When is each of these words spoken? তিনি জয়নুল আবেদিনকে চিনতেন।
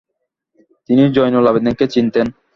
তিনি 0.89 1.03
জয়নুল 1.15 1.45
আবেদিনকে 1.49 1.85
চিনতেন। 1.93 2.27